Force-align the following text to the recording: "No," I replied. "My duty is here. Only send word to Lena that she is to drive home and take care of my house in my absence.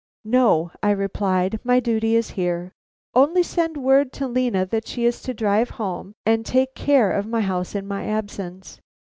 "No," 0.25 0.71
I 0.81 0.89
replied. 0.89 1.59
"My 1.63 1.79
duty 1.79 2.15
is 2.15 2.31
here. 2.31 2.73
Only 3.13 3.43
send 3.43 3.77
word 3.77 4.11
to 4.13 4.27
Lena 4.27 4.65
that 4.65 4.87
she 4.87 5.05
is 5.05 5.21
to 5.21 5.31
drive 5.35 5.69
home 5.77 6.15
and 6.25 6.43
take 6.43 6.73
care 6.73 7.11
of 7.11 7.27
my 7.27 7.41
house 7.41 7.75
in 7.75 7.87
my 7.87 8.07
absence. 8.07 8.81